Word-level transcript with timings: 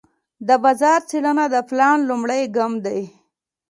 د 0.47 0.49
بازار 0.63 0.99
څېړنه 1.09 1.45
د 1.53 1.55
پلان 1.69 1.97
لومړی 2.09 2.41
ګام 2.55 2.73
دی. 2.85 3.01